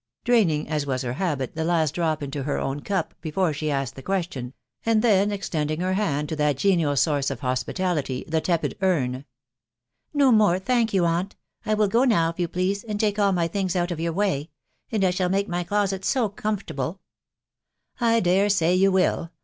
[0.23, 3.93] ••draining, as was her habit, the last drop into her own cup before she asked
[3.95, 4.51] the question,
[4.83, 9.13] and then extending her hand to that genial source of hospitality, the tepid urn.
[9.13, 9.25] a
[10.11, 11.35] No more, thank you, aunt....
[11.67, 14.11] I will go now, if you please, and take all my things out of your
[14.13, 14.33] way
[14.91, 16.99] ••••and I shall make my closet so comfortable
[18.01, 19.29] !...."'€€ J dare say you will.